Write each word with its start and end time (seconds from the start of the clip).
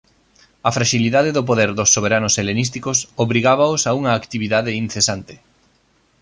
A 0.67 0.69
fraxilidade 0.77 1.35
do 1.37 1.43
poder 1.49 1.69
dos 1.77 1.91
soberanos 1.95 2.33
helenísticos 2.39 2.97
obrigábaos 3.23 3.81
a 3.89 3.91
unha 3.99 4.11
actividade 4.21 4.71
incesante. 4.83 5.35